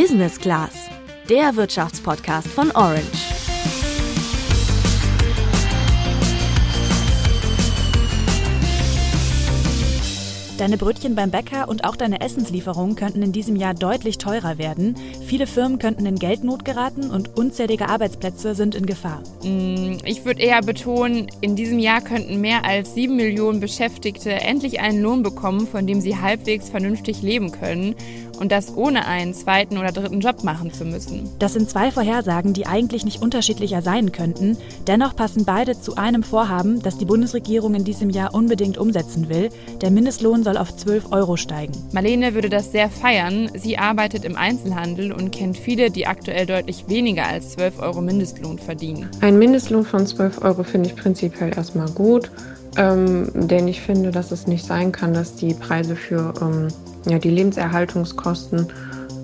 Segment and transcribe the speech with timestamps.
[0.00, 0.88] Business Class,
[1.28, 3.02] der Wirtschaftspodcast von Orange.
[10.56, 14.96] Deine Brötchen beim Bäcker und auch deine Essenslieferungen könnten in diesem Jahr deutlich teurer werden.
[15.26, 19.22] Viele Firmen könnten in Geldnot geraten und unzählige Arbeitsplätze sind in Gefahr.
[19.42, 24.80] Mm, ich würde eher betonen, in diesem Jahr könnten mehr als sieben Millionen Beschäftigte endlich
[24.80, 27.94] einen Lohn bekommen, von dem sie halbwegs vernünftig leben können
[28.38, 31.28] und das ohne einen zweiten oder dritten Job machen zu müssen.
[31.38, 34.56] Das sind zwei Vorhersagen, die eigentlich nicht unterschiedlicher sein könnten.
[34.86, 39.50] Dennoch passen beide zu einem Vorhaben, das die Bundesregierung in diesem Jahr unbedingt umsetzen will.
[39.80, 41.72] Der Mindestlohn soll auf 12 Euro steigen.
[41.92, 43.50] Marlene würde das sehr feiern.
[43.54, 48.58] Sie arbeitet im Einzelhandel und kennt viele, die aktuell deutlich weniger als 12 Euro Mindestlohn
[48.58, 49.08] verdienen.
[49.20, 52.30] Ein Mindestlohn von 12 Euro finde ich prinzipiell erstmal gut.
[52.76, 56.68] Ähm, denn ich finde, dass es nicht sein kann, dass die Preise für ähm,
[57.06, 58.66] ja, die Lebenserhaltungskosten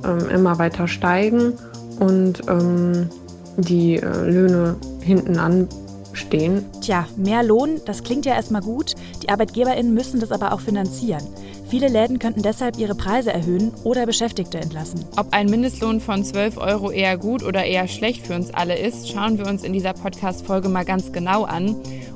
[0.05, 1.55] ähm, immer weiter steigen
[1.98, 3.09] und ähm,
[3.56, 6.64] die äh, Löhne hinten anstehen.
[6.80, 8.95] Tja, mehr Lohn, das klingt ja erstmal gut.
[9.22, 11.22] Die ArbeitgeberInnen müssen das aber auch finanzieren.
[11.69, 15.05] Viele Läden könnten deshalb ihre Preise erhöhen oder Beschäftigte entlassen.
[15.17, 19.11] Ob ein Mindestlohn von 12 Euro eher gut oder eher schlecht für uns alle ist,
[19.11, 21.75] schauen wir uns in dieser Podcast-Folge mal ganz genau an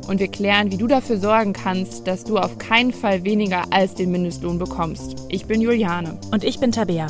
[0.09, 3.95] und wir klären, wie du dafür sorgen kannst, dass du auf keinen Fall weniger als
[3.95, 5.27] den Mindestlohn bekommst.
[5.29, 6.19] Ich bin Juliane.
[6.33, 7.07] Und ich bin Tabea.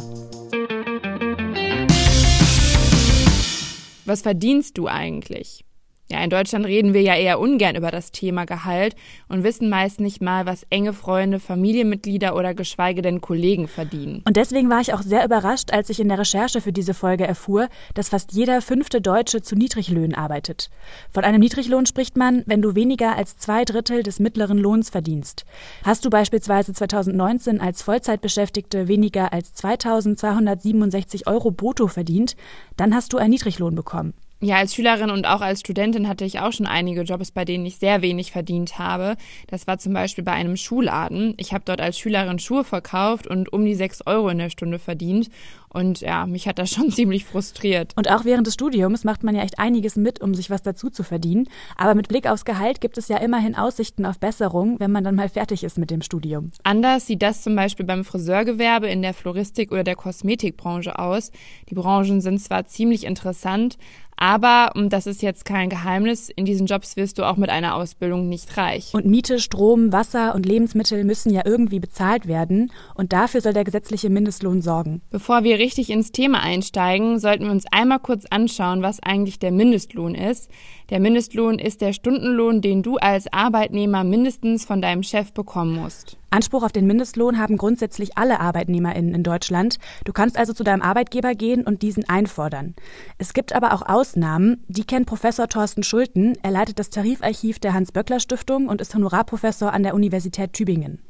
[4.04, 5.64] Was verdienst du eigentlich?
[6.10, 8.96] Ja, in Deutschland reden wir ja eher ungern über das Thema Gehalt
[9.28, 14.22] und wissen meist nicht mal, was enge Freunde, Familienmitglieder oder geschweige denn Kollegen verdienen.
[14.26, 17.26] Und deswegen war ich auch sehr überrascht, als ich in der Recherche für diese Folge
[17.26, 20.70] erfuhr, dass fast jeder fünfte Deutsche zu Niedriglöhnen arbeitet.
[21.12, 25.44] Von einem Niedriglohn spricht man, wenn du weniger als zwei Drittel des mittleren Lohns verdienst.
[25.84, 32.34] Hast du beispielsweise 2019 als Vollzeitbeschäftigte weniger als 2267 Euro brutto verdient,
[32.78, 34.14] dann hast du einen Niedriglohn bekommen.
[34.40, 37.66] Ja, als Schülerin und auch als Studentin hatte ich auch schon einige Jobs, bei denen
[37.66, 39.16] ich sehr wenig verdient habe.
[39.48, 41.34] Das war zum Beispiel bei einem Schuhladen.
[41.38, 44.78] Ich habe dort als Schülerin Schuhe verkauft und um die sechs Euro in der Stunde
[44.78, 45.28] verdient.
[45.70, 47.94] Und ja, mich hat das schon ziemlich frustriert.
[47.96, 50.88] Und auch während des Studiums macht man ja echt einiges mit, um sich was dazu
[50.88, 51.48] zu verdienen.
[51.76, 55.16] Aber mit Blick aufs Gehalt gibt es ja immerhin Aussichten auf Besserung, wenn man dann
[55.16, 56.52] mal fertig ist mit dem Studium.
[56.62, 61.32] Anders sieht das zum Beispiel beim Friseurgewerbe, in der Floristik oder der Kosmetikbranche aus.
[61.68, 63.78] Die Branchen sind zwar ziemlich interessant,
[64.20, 67.76] aber, und das ist jetzt kein Geheimnis, in diesen Jobs wirst du auch mit einer
[67.76, 68.92] Ausbildung nicht reich.
[68.92, 72.72] Und Miete, Strom, Wasser und Lebensmittel müssen ja irgendwie bezahlt werden.
[72.96, 75.02] Und dafür soll der gesetzliche Mindestlohn sorgen.
[75.10, 79.52] Bevor wir richtig ins Thema einsteigen, sollten wir uns einmal kurz anschauen, was eigentlich der
[79.52, 80.50] Mindestlohn ist.
[80.90, 86.16] Der Mindestlohn ist der Stundenlohn, den du als Arbeitnehmer mindestens von deinem Chef bekommen musst.
[86.30, 89.76] Anspruch auf den Mindestlohn haben grundsätzlich alle ArbeitnehmerInnen in Deutschland.
[90.06, 92.74] Du kannst also zu deinem Arbeitgeber gehen und diesen einfordern.
[93.18, 94.64] Es gibt aber auch Ausnahmen.
[94.68, 96.38] Die kennt Professor Thorsten Schulten.
[96.42, 101.06] Er leitet das Tarifarchiv der Hans-Böckler-Stiftung und ist Honorarprofessor an der Universität Tübingen.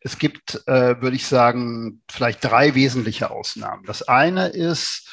[0.00, 3.84] Es gibt, äh, würde ich sagen, vielleicht drei wesentliche Ausnahmen.
[3.84, 5.06] Das eine ist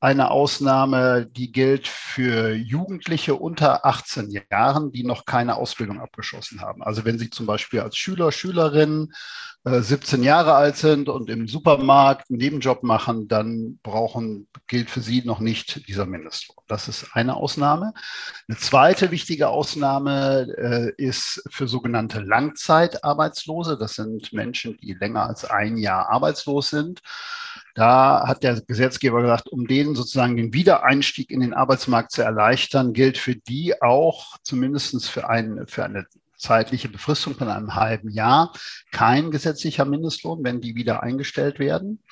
[0.00, 6.82] eine Ausnahme, die gilt für Jugendliche unter 18 Jahren, die noch keine Ausbildung abgeschlossen haben.
[6.82, 9.12] Also wenn Sie zum Beispiel als Schüler, Schülerin
[9.64, 15.00] 17 äh, Jahre alt sind und im Supermarkt einen Nebenjob machen, dann brauchen, gilt für
[15.00, 16.63] sie noch nicht dieser Mindestlohn.
[16.74, 17.94] Das ist eine Ausnahme.
[18.48, 23.78] Eine zweite wichtige Ausnahme äh, ist für sogenannte Langzeitarbeitslose.
[23.78, 27.00] Das sind Menschen, die länger als ein Jahr arbeitslos sind.
[27.76, 32.92] Da hat der Gesetzgeber gesagt, um denen sozusagen den Wiedereinstieg in den Arbeitsmarkt zu erleichtern,
[32.92, 38.52] gilt für die auch zumindest für, ein, für eine zeitliche Befristung von einem halben Jahr
[38.90, 42.02] kein gesetzlicher Mindestlohn, wenn die wieder eingestellt werden.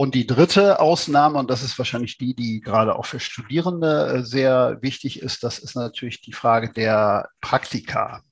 [0.00, 4.24] Und die dritte Ausnahme, und das ist wahrscheinlich die, die gerade auch für Studierende äh,
[4.24, 8.22] sehr wichtig ist, das ist natürlich die Frage der Praktika.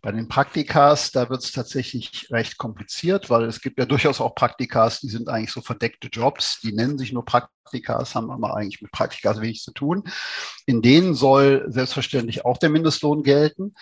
[0.00, 4.36] Bei den Praktikas, da wird es tatsächlich recht kompliziert, weil es gibt ja durchaus auch
[4.36, 7.24] Praktikas, die sind eigentlich so verdeckte Jobs, die nennen sich nur
[7.68, 10.04] Praktikas, haben aber eigentlich mit Praktikas wenig zu tun.
[10.66, 13.74] In denen soll selbstverständlich auch der Mindestlohn gelten.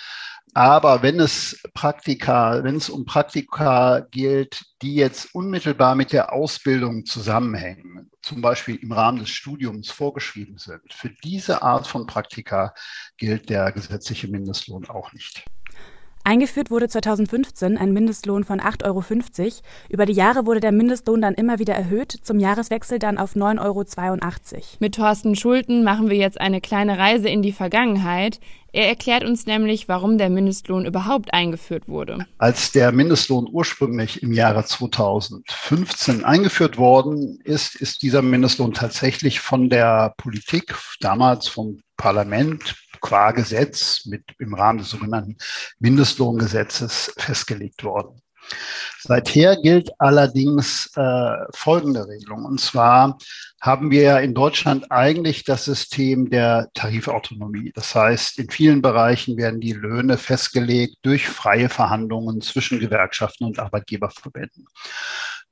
[0.55, 7.05] Aber wenn es Praktika, wenn es um Praktika gilt, die jetzt unmittelbar mit der Ausbildung
[7.05, 12.75] zusammenhängen, zum Beispiel im Rahmen des Studiums vorgeschrieben sind, für diese Art von Praktika
[13.19, 15.45] gilt der gesetzliche Mindestlohn auch nicht.
[16.27, 19.53] Eingeführt wurde 2015 ein Mindestlohn von 8,50 Euro.
[19.89, 24.55] Über die Jahre wurde der Mindestlohn dann immer wieder erhöht, zum Jahreswechsel dann auf 9,82
[24.55, 24.65] Euro.
[24.81, 28.41] Mit Thorsten Schulten machen wir jetzt eine kleine Reise in die Vergangenheit.
[28.73, 32.27] Er erklärt uns nämlich, warum der Mindestlohn überhaupt eingeführt wurde.
[32.39, 39.71] Als der Mindestlohn ursprünglich im Jahre 2015 eingeführt worden ist, ist dieser Mindestlohn tatsächlich von
[39.71, 42.75] der Politik, damals vom Parlament,
[43.07, 45.37] qua Gesetz mit im Rahmen des sogenannten
[45.79, 48.21] Mindestlohngesetzes festgelegt worden.
[49.01, 52.45] Seither gilt allerdings äh, folgende Regelung.
[52.45, 53.19] Und zwar
[53.61, 57.73] haben wir in Deutschland eigentlich das System der Tarifautonomie.
[57.75, 63.61] Das heißt, in vielen Bereichen werden die Löhne festgelegt durch freie Verhandlungen zwischen Gewerkschaften und
[63.61, 64.67] Arbeitgeberverbänden.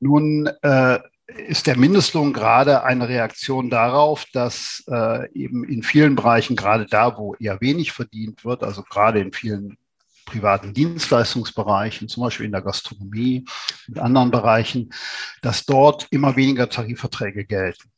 [0.00, 6.54] Nun äh, ist der Mindestlohn gerade eine Reaktion darauf, dass äh, eben in vielen Bereichen,
[6.54, 9.78] gerade da, wo eher wenig verdient wird, also gerade in vielen
[10.26, 13.44] privaten Dienstleistungsbereichen, zum Beispiel in der Gastronomie
[13.88, 14.90] und anderen Bereichen,
[15.42, 17.90] dass dort immer weniger Tarifverträge gelten.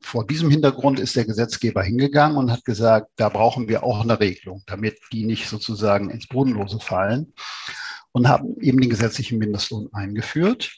[0.00, 4.18] Vor diesem Hintergrund ist der Gesetzgeber hingegangen und hat gesagt, da brauchen wir auch eine
[4.18, 7.32] Regelung, damit die nicht sozusagen ins Bodenlose fallen
[8.10, 10.76] und haben eben den gesetzlichen Mindestlohn eingeführt.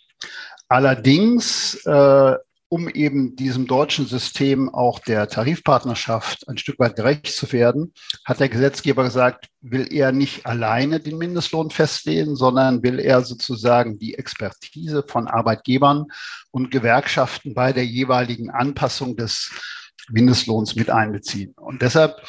[0.68, 2.34] Allerdings, äh,
[2.68, 7.92] um eben diesem deutschen System auch der Tarifpartnerschaft ein Stück weit gerecht zu werden,
[8.24, 13.98] hat der Gesetzgeber gesagt, will er nicht alleine den Mindestlohn festlegen, sondern will er sozusagen
[13.98, 16.06] die Expertise von Arbeitgebern
[16.50, 19.52] und Gewerkschaften bei der jeweiligen Anpassung des
[20.10, 21.54] Mindestlohns mit einbeziehen.
[21.56, 22.20] Und deshalb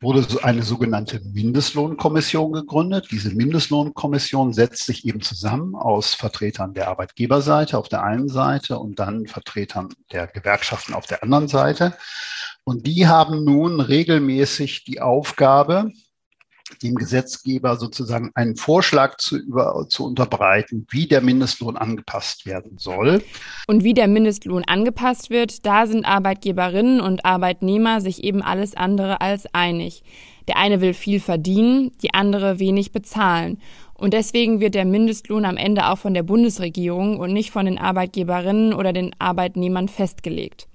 [0.00, 3.08] wurde eine sogenannte Mindestlohnkommission gegründet.
[3.10, 8.98] Diese Mindestlohnkommission setzt sich eben zusammen aus Vertretern der Arbeitgeberseite auf der einen Seite und
[8.98, 11.94] dann Vertretern der Gewerkschaften auf der anderen Seite.
[12.64, 15.90] Und die haben nun regelmäßig die Aufgabe,
[16.78, 23.22] dem Gesetzgeber sozusagen einen Vorschlag zu, über, zu unterbreiten, wie der Mindestlohn angepasst werden soll.
[23.66, 29.20] Und wie der Mindestlohn angepasst wird, da sind Arbeitgeberinnen und Arbeitnehmer sich eben alles andere
[29.20, 30.02] als einig.
[30.48, 33.58] Der eine will viel verdienen, die andere wenig bezahlen.
[33.94, 37.78] Und deswegen wird der Mindestlohn am Ende auch von der Bundesregierung und nicht von den
[37.78, 40.69] Arbeitgeberinnen oder den Arbeitnehmern festgelegt.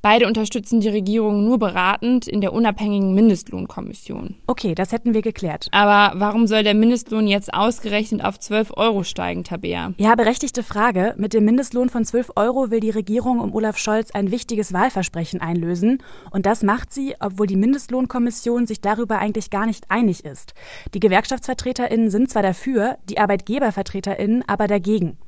[0.00, 4.36] Beide unterstützen die Regierung nur beratend in der unabhängigen Mindestlohnkommission.
[4.46, 5.66] Okay, das hätten wir geklärt.
[5.72, 9.94] Aber warum soll der Mindestlohn jetzt ausgerechnet auf 12 Euro steigen, Tabea?
[9.98, 11.14] Ja, berechtigte Frage.
[11.16, 15.40] Mit dem Mindestlohn von 12 Euro will die Regierung um Olaf Scholz ein wichtiges Wahlversprechen
[15.40, 15.98] einlösen.
[16.30, 20.54] Und das macht sie, obwohl die Mindestlohnkommission sich darüber eigentlich gar nicht einig ist.
[20.94, 25.18] Die GewerkschaftsvertreterInnen sind zwar dafür, die ArbeitgebervertreterInnen aber dagegen.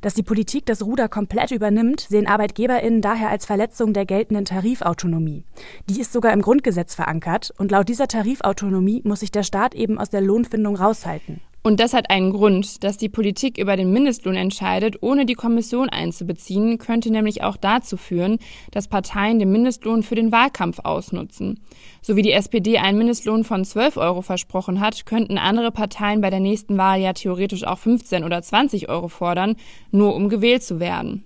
[0.00, 5.44] Dass die Politik das Ruder komplett übernimmt, sehen ArbeitgeberInnen daher als Verletzung der geltenden Tarifautonomie.
[5.88, 9.98] Die ist sogar im Grundgesetz verankert und laut dieser Tarifautonomie muss sich der Staat eben
[9.98, 11.40] aus der Lohnfindung raushalten.
[11.66, 15.88] Und das hat einen Grund, dass die Politik über den Mindestlohn entscheidet, ohne die Kommission
[15.88, 18.38] einzubeziehen, könnte nämlich auch dazu führen,
[18.70, 21.58] dass Parteien den Mindestlohn für den Wahlkampf ausnutzen.
[22.02, 26.30] So wie die SPD einen Mindestlohn von 12 Euro versprochen hat, könnten andere Parteien bei
[26.30, 29.56] der nächsten Wahl ja theoretisch auch 15 oder 20 Euro fordern,
[29.90, 31.24] nur um gewählt zu werden.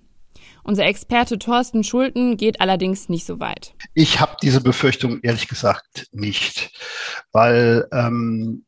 [0.62, 3.74] Unser Experte Thorsten Schulten geht allerdings nicht so weit.
[3.92, 6.70] Ich habe diese Befürchtung ehrlich gesagt nicht,
[7.32, 8.64] weil ähm,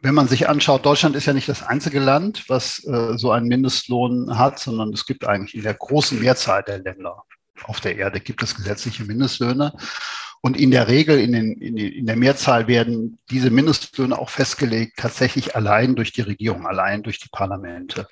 [0.00, 3.48] wenn man sich anschaut, Deutschland ist ja nicht das einzige Land, was äh, so einen
[3.48, 7.24] Mindestlohn hat, sondern es gibt eigentlich in der großen Mehrzahl der Länder
[7.62, 9.72] auf der Erde gibt es gesetzliche Mindestlöhne.
[10.40, 14.98] Und in der Regel, in, den, in, in der Mehrzahl werden diese Mindestlöhne auch festgelegt,
[14.98, 18.06] tatsächlich allein durch die Regierung, allein durch die Parlamente.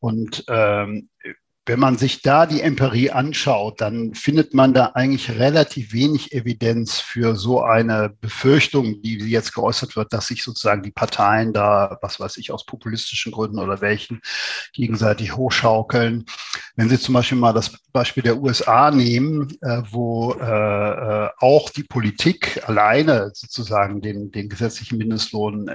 [0.00, 1.10] Und ähm,
[1.66, 7.00] wenn man sich da die Empirie anschaut, dann findet man da eigentlich relativ wenig Evidenz
[7.00, 12.20] für so eine Befürchtung, die jetzt geäußert wird, dass sich sozusagen die Parteien da, was
[12.20, 14.20] weiß ich, aus populistischen Gründen oder welchen,
[14.74, 16.26] gegenseitig hochschaukeln.
[16.76, 21.70] Wenn Sie zum Beispiel mal das Beispiel der USA nehmen, äh, wo äh, äh, auch
[21.70, 25.70] die Politik alleine sozusagen den, den gesetzlichen Mindestlohn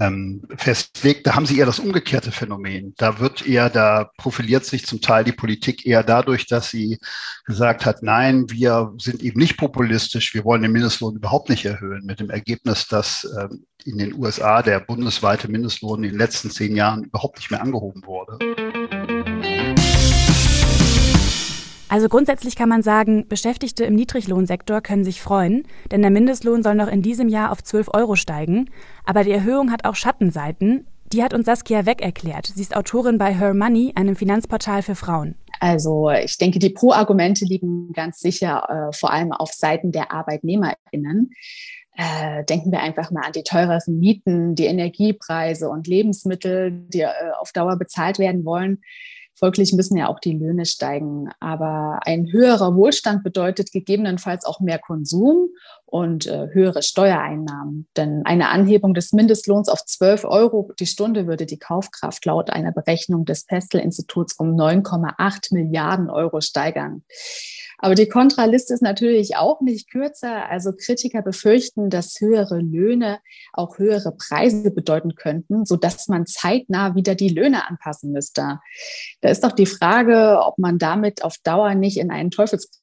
[0.00, 2.94] ähm, festlegt, da haben sie eher das umgekehrte Phänomen.
[2.96, 6.98] Da wird eher, da profiliert sich zum Teil die Politik eher dadurch, dass sie
[7.44, 12.04] gesagt hat, nein, wir sind eben nicht populistisch, wir wollen den Mindestlohn überhaupt nicht erhöhen,
[12.04, 16.76] mit dem Ergebnis, dass ähm, in den USA der bundesweite Mindestlohn in den letzten zehn
[16.76, 18.38] Jahren überhaupt nicht mehr angehoben wurde.
[21.88, 26.74] Also grundsätzlich kann man sagen, Beschäftigte im Niedriglohnsektor können sich freuen, denn der Mindestlohn soll
[26.74, 28.70] noch in diesem Jahr auf 12 Euro steigen.
[29.06, 30.86] Aber die Erhöhung hat auch Schattenseiten.
[31.12, 32.52] Die hat uns Saskia Weck erklärt.
[32.54, 35.36] Sie ist Autorin bei Her Money, einem Finanzportal für Frauen.
[35.60, 41.30] Also ich denke, die Pro-Argumente liegen ganz sicher äh, vor allem auf Seiten der ArbeitnehmerInnen.
[41.96, 47.10] Äh, denken wir einfach mal an die teureren Mieten, die Energiepreise und Lebensmittel, die äh,
[47.40, 48.82] auf Dauer bezahlt werden wollen.
[49.38, 51.30] Folglich müssen ja auch die Löhne steigen.
[51.38, 55.50] Aber ein höherer Wohlstand bedeutet gegebenenfalls auch mehr Konsum
[55.90, 57.88] und äh, höhere Steuereinnahmen.
[57.96, 62.72] Denn eine Anhebung des Mindestlohns auf 12 Euro die Stunde würde die Kaufkraft laut einer
[62.72, 67.04] Berechnung des Pestel-Instituts um 9,8 Milliarden Euro steigern.
[67.78, 70.50] Aber die Kontraliste ist natürlich auch nicht kürzer.
[70.50, 73.20] Also Kritiker befürchten, dass höhere Löhne
[73.52, 78.58] auch höhere Preise bedeuten könnten, sodass man zeitnah wieder die Löhne anpassen müsste.
[79.20, 82.82] Da ist doch die Frage, ob man damit auf Dauer nicht in einen Teufelskreis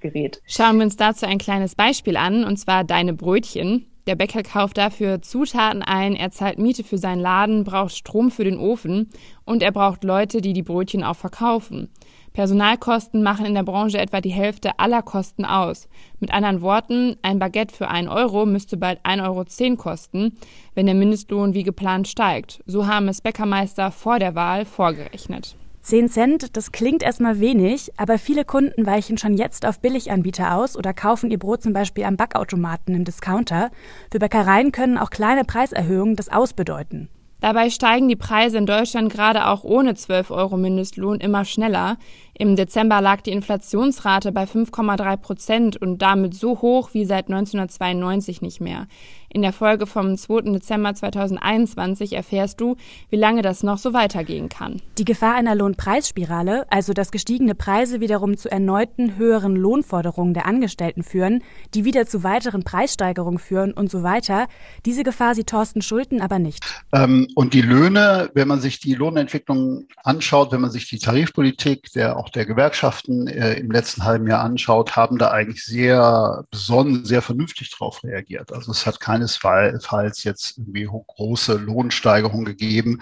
[0.00, 0.40] gerät.
[0.46, 3.86] Schauen wir uns dazu ein kleines Beispiel an, und zwar deine Brötchen.
[4.06, 8.44] Der Bäcker kauft dafür Zutaten ein, er zahlt Miete für seinen Laden, braucht Strom für
[8.44, 9.10] den Ofen
[9.44, 11.90] und er braucht Leute, die die Brötchen auch verkaufen.
[12.32, 15.88] Personalkosten machen in der Branche etwa die Hälfte aller Kosten aus.
[16.20, 20.38] Mit anderen Worten, ein Baguette für 1 Euro müsste bald 1,10 Euro kosten,
[20.74, 22.62] wenn der Mindestlohn wie geplant steigt.
[22.64, 25.56] So haben es Bäckermeister vor der Wahl vorgerechnet.
[25.88, 30.76] 10 Cent, das klingt erstmal wenig, aber viele Kunden weichen schon jetzt auf Billiganbieter aus
[30.76, 33.70] oder kaufen ihr Brot zum Beispiel am Backautomaten im Discounter.
[34.12, 37.08] Für Bäckereien können auch kleine Preiserhöhungen das ausbedeuten.
[37.40, 41.96] Dabei steigen die Preise in Deutschland gerade auch ohne 12 Euro Mindestlohn immer schneller.
[42.40, 48.42] Im Dezember lag die Inflationsrate bei 5,3 Prozent und damit so hoch wie seit 1992
[48.42, 48.86] nicht mehr.
[49.30, 50.52] In der Folge vom 2.
[50.52, 52.76] Dezember 2021 erfährst du,
[53.10, 54.80] wie lange das noch so weitergehen kann.
[54.96, 61.02] Die Gefahr einer Lohnpreisspirale, also dass gestiegene Preise wiederum zu erneuten höheren Lohnforderungen der Angestellten
[61.02, 61.42] führen,
[61.74, 64.46] die wieder zu weiteren Preissteigerungen führen und so weiter,
[64.86, 66.64] diese Gefahr sieht Thorsten Schulten aber nicht.
[66.92, 71.92] Ähm, und die Löhne, wenn man sich die Lohnentwicklung anschaut, wenn man sich die Tarifpolitik
[71.92, 77.04] der auch der Gewerkschaften äh, im letzten halben Jahr anschaut, haben da eigentlich sehr besonnen,
[77.04, 78.52] sehr vernünftig drauf reagiert.
[78.52, 83.00] Also es hat keinesfalls jetzt irgendwie große Lohnsteigerungen gegeben,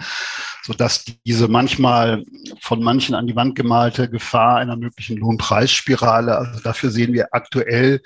[0.63, 2.23] sodass diese manchmal
[2.59, 8.01] von manchen an die Wand gemalte Gefahr einer möglichen Lohnpreisspirale, also dafür sehen wir aktuell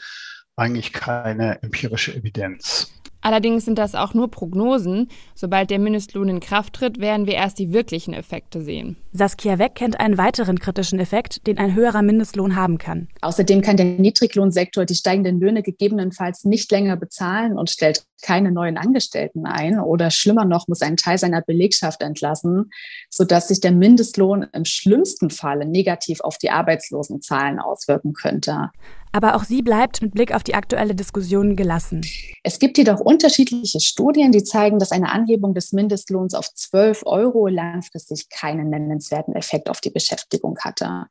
[0.55, 3.00] eigentlich keine empirische Evidenz.
[3.21, 5.07] Allerdings sind das auch nur Prognosen.
[5.35, 8.97] Sobald der Mindestlohn in Kraft tritt, werden wir erst die wirklichen Effekte sehen.
[9.13, 13.07] Saskia Weck kennt einen weiteren kritischen Effekt, den ein höherer Mindestlohn haben kann.
[13.21, 18.77] Außerdem kann der Niedriglohnsektor die steigenden Löhne gegebenenfalls nicht länger bezahlen und stellt keine neuen
[18.77, 22.71] Angestellten ein oder schlimmer noch muss einen Teil seiner Belegschaft entlassen,
[23.09, 28.69] sodass sich der Mindestlohn im schlimmsten Falle negativ auf die Arbeitslosenzahlen auswirken könnte.
[29.11, 32.01] Aber auch sie bleibt mit Blick auf die aktuelle Diskussion gelassen.
[32.43, 37.47] Es gibt jedoch unterschiedliche Studien, die zeigen, dass eine Anhebung des Mindestlohns auf 12 Euro
[37.47, 41.05] langfristig keinen nennenswerten Effekt auf die Beschäftigung hatte.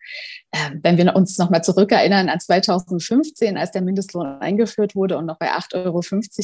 [0.53, 5.39] Ähm, wenn wir uns nochmal zurückerinnern an 2015, als der Mindestlohn eingeführt wurde und noch
[5.39, 6.01] bei 8,50 Euro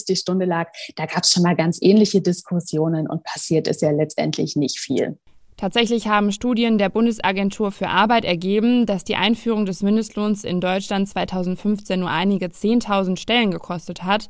[0.08, 3.90] die Stunde lag, da gab es schon mal ganz ähnliche Diskussionen und passiert ist ja
[3.90, 5.18] letztendlich nicht viel.
[5.56, 11.08] Tatsächlich haben Studien der Bundesagentur für Arbeit ergeben, dass die Einführung des Mindestlohns in Deutschland
[11.08, 14.28] 2015 nur einige 10.000 Stellen gekostet hat.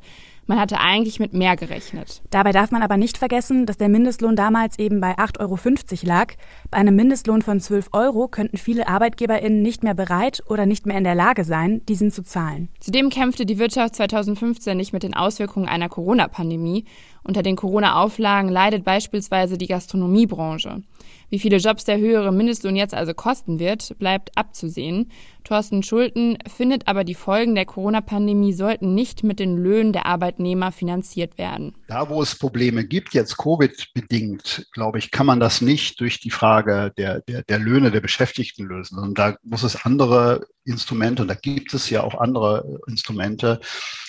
[0.49, 2.21] Man hatte eigentlich mit mehr gerechnet.
[2.29, 5.57] Dabei darf man aber nicht vergessen, dass der Mindestlohn damals eben bei 8,50 Euro
[6.03, 6.33] lag.
[6.71, 10.97] Bei einem Mindestlohn von 12 Euro könnten viele ArbeitgeberInnen nicht mehr bereit oder nicht mehr
[10.97, 12.69] in der Lage sein, diesen zu zahlen.
[12.79, 16.85] Zudem kämpfte die Wirtschaft 2015 nicht mit den Auswirkungen einer Corona-Pandemie.
[17.27, 20.81] Unter den Corona-Auflagen leidet beispielsweise die Gastronomiebranche.
[21.29, 25.11] Wie viele Jobs der höhere Mindestlohn jetzt also kosten wird, bleibt abzusehen.
[25.43, 30.71] Thorsten Schulten findet aber, die Folgen der Corona-Pandemie sollten nicht mit den Löhnen der Arbeitnehmer
[30.71, 31.75] finanziert werden.
[31.89, 36.31] Da, wo es Probleme gibt, jetzt Covid-bedingt, glaube ich, kann man das nicht durch die
[36.31, 38.97] Frage der, der, der Löhne der Beschäftigten lösen.
[38.99, 43.59] Und da muss es andere Instrumente, und da gibt es ja auch andere Instrumente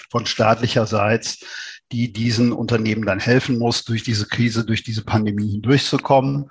[0.08, 1.44] von staatlicherseits,
[1.92, 6.48] die diesen Unternehmen dann helfen muss, durch diese Krise, durch diese Pandemie hindurchzukommen.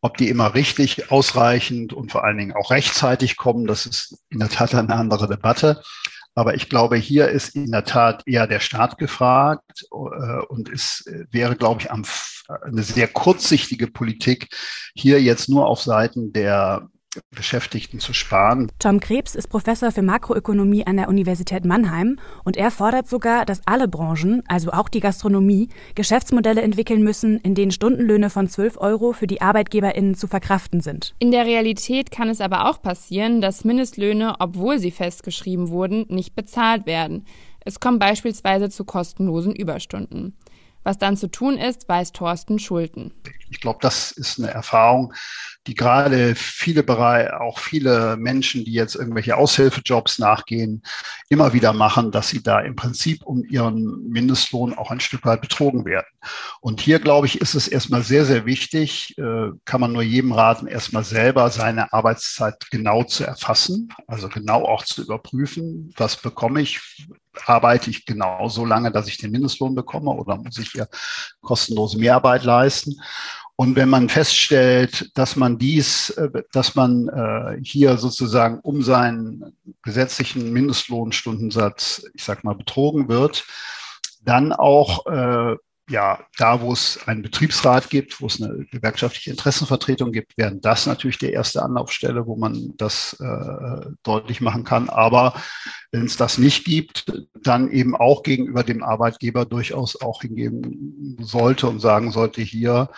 [0.00, 4.38] Ob die immer richtig, ausreichend und vor allen Dingen auch rechtzeitig kommen, das ist in
[4.38, 5.82] der Tat eine andere Debatte.
[6.34, 11.04] Aber ich glaube, hier ist in der Tat eher der Staat gefragt äh, und es
[11.30, 14.48] wäre, glaube ich, eine sehr kurzsichtige Politik,
[14.94, 16.88] hier jetzt nur auf Seiten der
[17.34, 18.70] Beschäftigten zu sparen.
[18.78, 23.66] Tom Krebs ist Professor für Makroökonomie an der Universität Mannheim und er fordert sogar, dass
[23.66, 29.12] alle Branchen, also auch die Gastronomie, Geschäftsmodelle entwickeln müssen, in denen Stundenlöhne von 12 Euro
[29.12, 31.14] für die ArbeitgeberInnen zu verkraften sind.
[31.18, 36.36] In der Realität kann es aber auch passieren, dass Mindestlöhne, obwohl sie festgeschrieben wurden, nicht
[36.36, 37.26] bezahlt werden.
[37.64, 40.36] Es kommt beispielsweise zu kostenlosen Überstunden.
[40.82, 43.12] Was dann zu tun ist, weiß Thorsten Schulten.
[43.50, 45.12] Ich glaube, das ist eine Erfahrung,
[45.66, 50.82] die gerade viele Bereiche, auch viele Menschen, die jetzt irgendwelche Aushilfejobs nachgehen,
[51.28, 55.42] immer wieder machen, dass sie da im Prinzip um ihren Mindestlohn auch ein Stück weit
[55.42, 56.06] betrogen werden.
[56.60, 60.32] Und hier, glaube ich, ist es erstmal sehr, sehr wichtig, äh, kann man nur jedem
[60.32, 66.62] raten, erstmal selber seine Arbeitszeit genau zu erfassen, also genau auch zu überprüfen, was bekomme
[66.62, 66.80] ich,
[67.46, 70.88] arbeite ich genau so lange, dass ich den Mindestlohn bekomme oder muss ich hier
[71.40, 73.00] kostenlose Mehrarbeit leisten?
[73.60, 79.54] Und wenn man feststellt, dass man dies, äh, dass man äh, hier sozusagen um seinen
[79.82, 83.44] gesetzlichen Mindestlohnstundensatz, ich sag mal, betrogen wird,
[84.22, 85.56] dann auch äh,
[85.90, 90.86] ja, da, wo es einen Betriebsrat gibt, wo es eine gewerkschaftliche Interessenvertretung gibt, wären das
[90.86, 94.88] natürlich die erste Anlaufstelle, wo man das äh, deutlich machen kann.
[94.88, 95.34] Aber
[95.92, 101.68] wenn es das nicht gibt, dann eben auch gegenüber dem Arbeitgeber durchaus auch hingeben sollte
[101.68, 102.90] und sagen sollte, hier,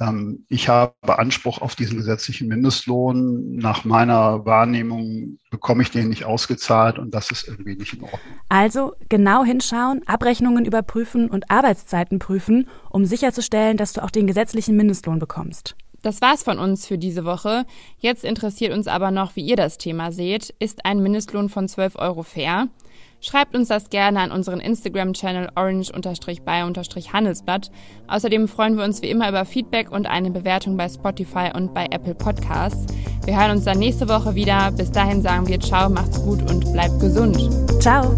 [0.00, 3.56] ähm, ich habe Anspruch auf diesen gesetzlichen Mindestlohn.
[3.56, 8.20] Nach meiner Wahrnehmung bekomme ich den nicht ausgezahlt und das ist irgendwie nicht in Ordnung.
[8.48, 14.76] Also genau hinschauen, Abrechnungen überprüfen und Arbeitszeiten prüfen, um sicherzustellen, dass du auch den gesetzlichen
[14.76, 15.76] Mindestlohn bekommst.
[16.02, 17.64] Das war's von uns für diese Woche.
[17.98, 20.54] Jetzt interessiert uns aber noch, wie ihr das Thema seht.
[20.58, 22.68] Ist ein Mindestlohn von 12 Euro fair?
[23.20, 27.70] Schreibt uns das gerne an unseren Instagram-Channel orange-by-handelsblatt.
[28.08, 31.86] Außerdem freuen wir uns wie immer über Feedback und eine Bewertung bei Spotify und bei
[31.90, 32.92] Apple Podcasts.
[33.24, 34.72] Wir hören uns dann nächste Woche wieder.
[34.72, 37.38] Bis dahin sagen wir Ciao, macht's gut und bleibt gesund.
[37.80, 38.16] Ciao.